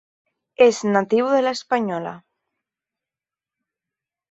[0.55, 2.25] Es nativo de la Hispaniola.